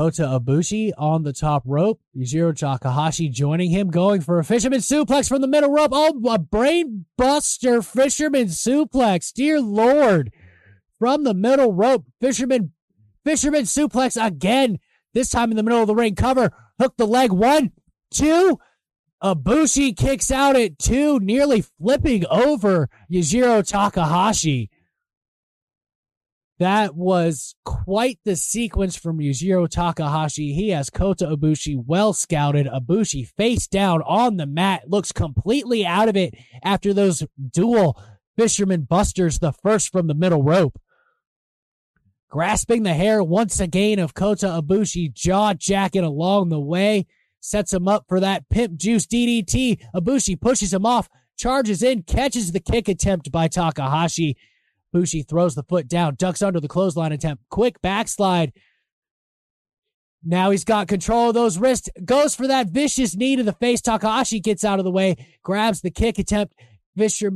Kota 0.00 0.22
Ibushi 0.22 0.92
on 0.96 1.24
the 1.24 1.32
top 1.34 1.62
rope. 1.66 2.00
Yujiro 2.16 2.56
Takahashi 2.56 3.28
joining 3.28 3.68
him, 3.68 3.90
going 3.90 4.22
for 4.22 4.38
a 4.38 4.44
fisherman 4.44 4.80
suplex 4.80 5.28
from 5.28 5.42
the 5.42 5.46
middle 5.46 5.70
rope. 5.70 5.90
Oh, 5.92 6.18
a 6.26 6.38
brain 6.38 7.04
buster 7.18 7.82
fisherman 7.82 8.46
suplex. 8.46 9.30
Dear 9.30 9.60
Lord. 9.60 10.32
From 10.98 11.24
the 11.24 11.34
middle 11.34 11.74
rope, 11.74 12.06
fisherman, 12.18 12.72
fisherman 13.26 13.64
suplex 13.64 14.16
again. 14.16 14.78
This 15.12 15.28
time 15.28 15.50
in 15.50 15.58
the 15.58 15.62
middle 15.62 15.82
of 15.82 15.86
the 15.86 15.94
ring 15.94 16.14
cover. 16.14 16.50
Hook 16.80 16.94
the 16.96 17.06
leg. 17.06 17.30
One, 17.30 17.72
two. 18.10 18.58
Ibushi 19.22 19.94
kicks 19.94 20.30
out 20.30 20.56
at 20.56 20.78
two, 20.78 21.20
nearly 21.20 21.60
flipping 21.60 22.24
over 22.30 22.88
Yujiro 23.12 23.68
Takahashi. 23.68 24.70
That 26.60 26.94
was 26.94 27.54
quite 27.64 28.18
the 28.26 28.36
sequence 28.36 28.94
from 28.94 29.18
Yujiro 29.18 29.66
Takahashi. 29.66 30.52
He 30.52 30.68
has 30.68 30.90
Kota 30.90 31.26
Ibushi 31.26 31.82
well 31.86 32.12
scouted. 32.12 32.66
Ibushi 32.66 33.26
face 33.26 33.66
down 33.66 34.02
on 34.02 34.36
the 34.36 34.44
mat, 34.44 34.82
looks 34.86 35.10
completely 35.10 35.86
out 35.86 36.10
of 36.10 36.18
it 36.18 36.34
after 36.62 36.92
those 36.92 37.24
dual 37.50 37.98
fisherman 38.36 38.82
busters, 38.82 39.38
the 39.38 39.52
first 39.52 39.90
from 39.90 40.06
the 40.06 40.14
middle 40.14 40.42
rope. 40.42 40.78
grasping 42.28 42.82
the 42.82 42.92
hair 42.92 43.24
once 43.24 43.58
again 43.58 43.98
of 43.98 44.12
Kota 44.12 44.46
Ibushi, 44.46 45.14
jaw 45.14 45.54
jacket 45.54 46.04
along 46.04 46.50
the 46.50 46.60
way, 46.60 47.06
sets 47.40 47.72
him 47.72 47.88
up 47.88 48.04
for 48.06 48.20
that 48.20 48.50
pimp 48.50 48.76
juice 48.76 49.06
DDT. 49.06 49.78
Ibushi 49.94 50.38
pushes 50.38 50.74
him 50.74 50.84
off, 50.84 51.08
charges 51.38 51.82
in, 51.82 52.02
catches 52.02 52.52
the 52.52 52.60
kick 52.60 52.86
attempt 52.86 53.32
by 53.32 53.48
Takahashi. 53.48 54.36
Bushi 54.92 55.22
throws 55.22 55.54
the 55.54 55.62
foot 55.62 55.88
down, 55.88 56.16
ducks 56.16 56.42
under 56.42 56.60
the 56.60 56.68
clothesline 56.68 57.12
attempt, 57.12 57.44
quick 57.48 57.80
backslide. 57.80 58.52
Now 60.22 60.50
he's 60.50 60.64
got 60.64 60.88
control 60.88 61.28
of 61.28 61.34
those 61.34 61.58
wrists, 61.58 61.88
goes 62.04 62.34
for 62.34 62.46
that 62.46 62.68
vicious 62.68 63.16
knee 63.16 63.36
to 63.36 63.42
the 63.42 63.54
face. 63.54 63.80
Takahashi 63.80 64.40
gets 64.40 64.64
out 64.64 64.78
of 64.78 64.84
the 64.84 64.90
way, 64.90 65.16
grabs 65.42 65.80
the 65.80 65.90
kick 65.90 66.18
attempt, 66.18 66.54
vicious 66.94 67.32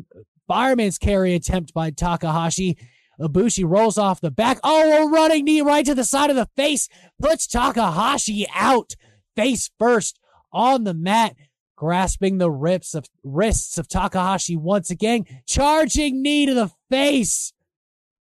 fireman's 0.46 0.98
carry 0.98 1.34
attempt 1.34 1.72
by 1.72 1.90
Takahashi. 1.90 2.76
Ibushi 3.20 3.64
rolls 3.66 3.96
off 3.96 4.20
the 4.20 4.30
back. 4.30 4.58
Oh, 4.62 5.06
a 5.06 5.10
running 5.10 5.44
knee 5.44 5.62
right 5.62 5.86
to 5.86 5.94
the 5.94 6.04
side 6.04 6.30
of 6.30 6.36
the 6.36 6.48
face, 6.56 6.88
puts 7.20 7.46
Takahashi 7.46 8.46
out 8.54 8.94
face 9.36 9.70
first 9.78 10.18
on 10.52 10.84
the 10.84 10.94
mat, 10.94 11.36
grasping 11.76 12.38
the 12.38 12.50
rips 12.50 12.94
of 12.94 13.06
wrists 13.22 13.78
of 13.78 13.88
Takahashi 13.88 14.56
once 14.56 14.90
again, 14.90 15.24
charging 15.46 16.22
knee 16.22 16.44
to 16.46 16.54
the 16.54 16.70
face. 16.94 17.52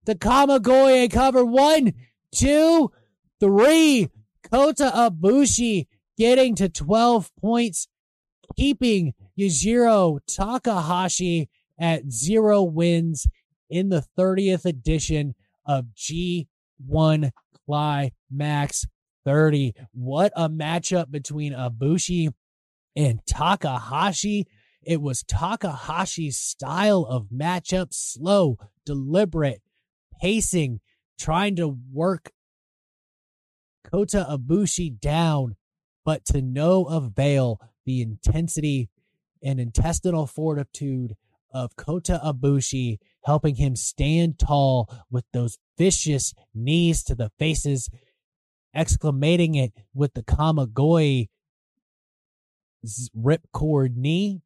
The 0.06 0.14
Kamigoye 0.14 1.12
cover 1.12 1.44
one, 1.44 1.92
two, 2.35 2.90
three. 3.38 4.08
Kota 4.50 4.90
Ibushi 4.94 5.87
getting 6.18 6.54
to 6.56 6.68
12 6.68 7.30
points, 7.40 7.88
keeping 8.56 9.14
Yujiro 9.38 10.18
Takahashi 10.26 11.48
at 11.78 12.11
zero 12.11 12.62
wins 12.62 13.26
in 13.70 13.90
the 13.90 14.04
30th 14.18 14.64
edition 14.64 15.35
of 15.66 15.87
G1 15.94 17.30
Climax 17.66 18.87
30. 19.24 19.74
What 19.92 20.32
a 20.35 20.48
matchup 20.48 21.11
between 21.11 21.52
Ibushi 21.52 22.32
and 22.96 23.20
Takahashi. 23.26 24.46
It 24.84 25.00
was 25.00 25.22
Takahashi's 25.22 26.38
style 26.38 27.06
of 27.08 27.28
matchup, 27.28 27.92
slow, 27.92 28.58
deliberate, 28.84 29.62
pacing, 30.20 30.80
trying 31.18 31.56
to 31.56 31.76
work 31.92 32.32
Kota 33.84 34.26
Ibushi 34.28 34.98
down, 35.00 35.56
but 36.04 36.24
to 36.26 36.42
no 36.42 36.84
avail 36.84 37.60
the 37.84 38.00
intensity 38.00 38.88
and 39.42 39.60
intestinal 39.60 40.26
fortitude 40.26 41.16
of 41.52 41.76
Kota 41.76 42.20
Ibushi, 42.24 42.98
helping 43.24 43.56
him 43.56 43.76
stand 43.76 44.38
tall 44.38 44.92
with 45.10 45.24
those 45.32 45.58
vicious 45.76 46.32
knees 46.54 47.02
to 47.04 47.14
the 47.14 47.30
faces, 47.38 47.88
exclamating 48.74 49.56
it 49.56 49.72
with 49.94 50.14
the 50.14 50.22
Kamigoye 50.22 51.28
ripcord 53.16 53.96
knee. 53.96 54.42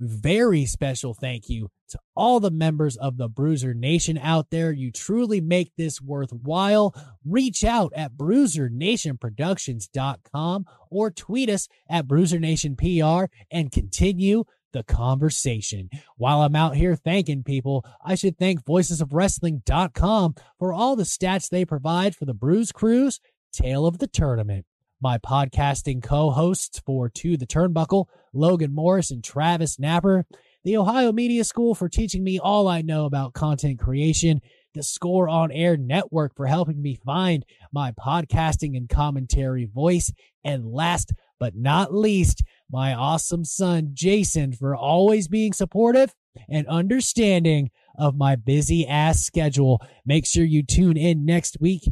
Very 0.00 0.64
special 0.64 1.12
thank 1.12 1.48
you 1.48 1.70
to 1.88 1.98
all 2.14 2.38
the 2.38 2.52
members 2.52 2.96
of 2.96 3.16
the 3.16 3.28
Bruiser 3.28 3.74
Nation 3.74 4.16
out 4.18 4.50
there. 4.50 4.70
You 4.70 4.92
truly 4.92 5.40
make 5.40 5.72
this 5.76 6.00
worthwhile. 6.00 6.94
Reach 7.24 7.64
out 7.64 7.92
at 7.96 8.16
bruisernationproductions.com 8.16 10.66
or 10.90 11.10
tweet 11.10 11.50
us 11.50 11.66
at 11.88 12.06
bruisernationpr 12.06 13.26
and 13.50 13.72
continue 13.72 14.44
the 14.72 14.84
conversation. 14.84 15.90
While 16.16 16.42
I'm 16.42 16.54
out 16.54 16.76
here 16.76 16.94
thanking 16.94 17.42
people, 17.42 17.84
I 18.04 18.14
should 18.14 18.38
thank 18.38 18.64
voicesofwrestling.com 18.64 20.36
for 20.58 20.72
all 20.72 20.94
the 20.94 21.02
stats 21.04 21.48
they 21.48 21.64
provide 21.64 22.14
for 22.14 22.26
the 22.26 22.34
Bruise 22.34 22.70
Cruise 22.70 23.18
Tale 23.52 23.86
of 23.86 23.98
the 23.98 24.06
Tournament. 24.06 24.66
My 25.00 25.16
podcasting 25.16 26.02
co-hosts 26.02 26.80
for 26.84 27.08
To 27.08 27.36
the 27.36 27.46
Turnbuckle, 27.46 28.06
Logan 28.32 28.74
Morris 28.74 29.12
and 29.12 29.22
Travis 29.22 29.78
Napper, 29.78 30.26
the 30.64 30.76
Ohio 30.76 31.12
Media 31.12 31.44
School 31.44 31.76
for 31.76 31.88
teaching 31.88 32.24
me 32.24 32.40
all 32.40 32.66
I 32.66 32.82
know 32.82 33.04
about 33.04 33.32
content 33.32 33.78
creation, 33.78 34.40
the 34.74 34.82
Score 34.82 35.28
on 35.28 35.52
Air 35.52 35.76
Network 35.76 36.34
for 36.34 36.46
helping 36.46 36.82
me 36.82 36.98
find 37.06 37.44
my 37.72 37.92
podcasting 37.92 38.76
and 38.76 38.88
commentary 38.88 39.66
voice, 39.72 40.12
and 40.42 40.66
last 40.66 41.12
but 41.38 41.54
not 41.54 41.94
least, 41.94 42.42
my 42.68 42.92
awesome 42.92 43.44
son 43.44 43.90
Jason 43.94 44.52
for 44.52 44.74
always 44.74 45.28
being 45.28 45.52
supportive 45.52 46.12
and 46.48 46.66
understanding 46.66 47.70
of 47.96 48.16
my 48.16 48.34
busy 48.34 48.84
ass 48.84 49.20
schedule. 49.20 49.80
Make 50.04 50.26
sure 50.26 50.44
you 50.44 50.64
tune 50.64 50.96
in 50.96 51.24
next 51.24 51.58
week, 51.60 51.84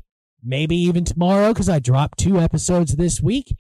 maybe 0.47 0.77
even 0.77 1.05
tomorrow, 1.05 1.53
because 1.53 1.69
I 1.69 1.79
dropped 1.81 2.19
two 2.19 2.39
episodes 2.39 2.97
this 2.97 3.21
week. 3.21 3.57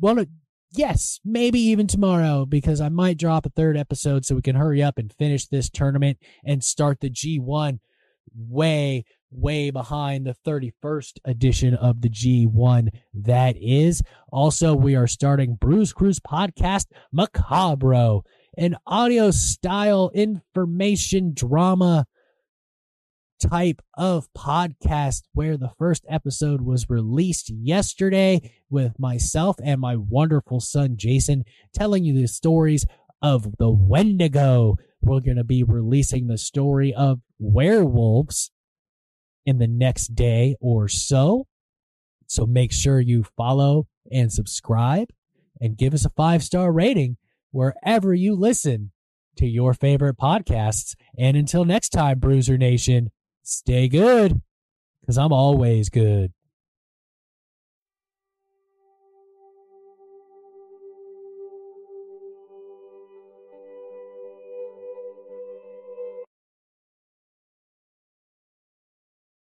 Well, 0.00 0.24
yes, 0.72 1.20
maybe 1.24 1.60
even 1.60 1.86
tomorrow, 1.86 2.46
because 2.46 2.80
I 2.80 2.88
might 2.88 3.18
drop 3.18 3.46
a 3.46 3.50
third 3.50 3.76
episode 3.76 4.24
so 4.24 4.34
we 4.34 4.42
can 4.42 4.56
hurry 4.56 4.82
up 4.82 4.98
and 4.98 5.12
finish 5.12 5.46
this 5.46 5.70
tournament 5.70 6.18
and 6.44 6.64
start 6.64 7.00
the 7.00 7.10
G1 7.10 7.78
way 8.34 9.04
way 9.30 9.70
behind 9.70 10.26
the 10.26 10.36
31st 10.46 11.18
edition 11.24 11.74
of 11.74 12.00
the 12.00 12.08
G1 12.08 12.88
that 13.12 13.56
is. 13.60 14.02
Also, 14.30 14.74
we 14.74 14.94
are 14.94 15.06
starting 15.06 15.56
Bruise 15.56 15.92
Cruise 15.92 16.20
podcast 16.20 16.86
Macabro, 17.14 18.22
an 18.56 18.76
audio 18.86 19.30
style 19.30 20.10
information 20.14 21.32
drama 21.34 22.06
type 23.40 23.82
of 23.94 24.28
podcast 24.36 25.22
where 25.32 25.56
the 25.56 25.72
first 25.78 26.04
episode 26.08 26.62
was 26.62 26.88
released 26.88 27.50
yesterday 27.50 28.52
with 28.70 28.98
myself 28.98 29.56
and 29.62 29.80
my 29.80 29.96
wonderful 29.96 30.60
son 30.60 30.96
Jason 30.96 31.44
telling 31.74 32.04
you 32.04 32.14
the 32.14 32.28
stories 32.28 32.86
of 33.22 33.56
the 33.58 33.70
Wendigo. 33.70 34.76
We're 35.00 35.20
going 35.20 35.36
to 35.36 35.44
be 35.44 35.62
releasing 35.62 36.26
the 36.26 36.38
story 36.38 36.92
of 36.94 37.20
werewolves 37.38 38.50
in 39.44 39.58
the 39.58 39.68
next 39.68 40.14
day 40.14 40.56
or 40.60 40.88
so. 40.88 41.46
So 42.26 42.46
make 42.46 42.72
sure 42.72 43.00
you 43.00 43.24
follow 43.36 43.86
and 44.10 44.32
subscribe 44.32 45.08
and 45.60 45.76
give 45.76 45.94
us 45.94 46.04
a 46.04 46.10
five 46.10 46.42
star 46.42 46.72
rating 46.72 47.16
wherever 47.52 48.12
you 48.12 48.34
listen 48.34 48.90
to 49.36 49.46
your 49.46 49.74
favorite 49.74 50.16
podcasts. 50.16 50.94
And 51.18 51.36
until 51.36 51.64
next 51.64 51.90
time, 51.90 52.18
Bruiser 52.18 52.58
Nation, 52.58 53.10
stay 53.46 53.86
good 53.86 54.42
because 55.00 55.16
I'm 55.16 55.32
always 55.32 55.88
good. 55.88 56.32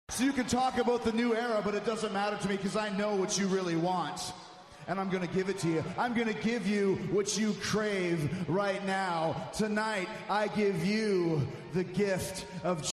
So 0.10 0.24
you 0.24 0.34
can 0.34 0.46
talk 0.46 0.78
about 0.78 1.04
the 1.04 1.12
new 1.14 1.34
era, 1.34 1.62
but 1.64 1.74
it 1.74 1.86
doesn't 1.86 2.14
matter 2.14 2.38
to 2.38 2.48
me 2.48 2.58
because 2.58 2.76
I 2.76 2.90
know 2.98 3.16
what 3.16 3.40
you 3.40 3.48
really 3.48 3.76
want. 3.76 4.34
And 4.88 5.00
I'm 5.00 5.10
going 5.10 5.26
to 5.26 5.34
give 5.34 5.48
it 5.48 5.58
to 5.60 5.70
you. 5.70 5.84
I'm 5.98 6.14
going 6.14 6.28
to 6.28 6.34
give 6.34 6.68
you 6.68 6.96
what 7.12 7.38
you 7.38 7.54
crave 7.62 8.48
right 8.50 8.86
now. 8.86 9.50
Tonight, 9.54 10.10
I 10.30 10.50
give 10.50 10.86
you 10.86 11.48
the 11.74 11.84
gift 11.84 12.46
of 12.64 12.82